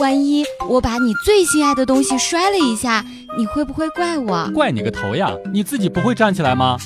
[0.00, 3.04] 万一我把你最心爱的东西摔了一下，
[3.36, 4.50] 你会不会怪我？
[4.54, 5.30] 怪你个头呀！
[5.52, 6.78] 你自己不会站起来吗？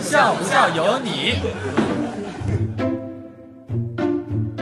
[0.00, 1.34] 笑不笑由你。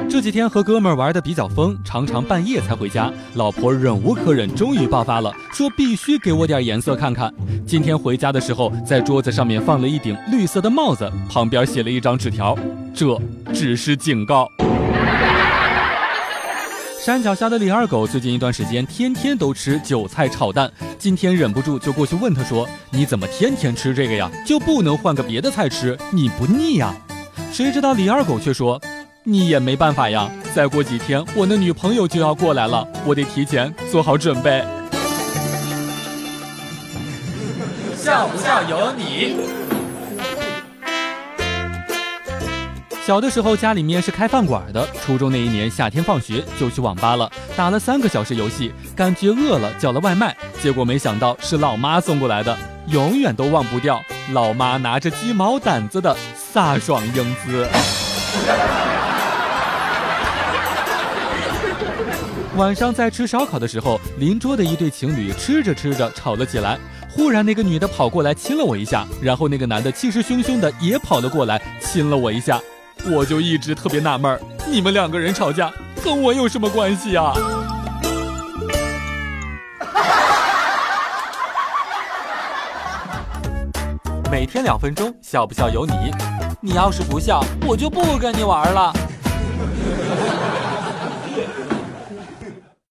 [0.09, 3.13] 这几天和哥们儿玩的比较疯，常常半夜才回家。
[3.35, 7.31] 老婆忍无可忍，终于爆发了，说必须给我点颜色看看。
[7.67, 12.57] 今天回家的时候，在桌子上面放了一顶绿色的帽子，旁边写了一张纸条，
[12.95, 13.21] 这
[13.53, 14.49] 只是警告。
[17.07, 24.29] 山脚下的李二狗最近一段时间天天都吃韭菜炒蛋，今天忍不住就过去问他说：“你怎么天天吃这个呀？
[24.45, 25.97] 就不能换个别的菜吃？
[26.11, 26.93] 你不腻呀？”
[27.53, 28.83] 谁知道李二狗却说。
[29.23, 30.29] 你也没办法呀！
[30.53, 34.65] 再过几天，我那女朋友就要过来了，我得提前做好准备。
[37.97, 39.37] 笑不笑由你。
[43.07, 52.59] 小的时候家里面是开饭馆的，初中那一年夏天放学就去网吧了，打了三个小时游戏，感觉饿了叫了外卖，结果没想到是老妈送过来的，
[52.89, 56.17] 永远都忘不掉老妈拿着鸡毛掸子的
[56.53, 57.65] 飒爽英姿。
[62.59, 66.77] 晚上在吃烧烤的时候，邻桌的一对情侣吃着吃着吵了起来。
[67.09, 72.61] 忽然，那个女的跑过来亲了我一下，然后那个男的气势汹汹的也跑了过来亲了我一下。
[73.09, 77.33] 我就一直特别纳闷儿，你们两个人吵架跟我有什么关系啊？
[84.31, 86.11] 每天两分钟，笑不笑由你。
[86.61, 88.93] 你要是不笑，我就不跟你玩了。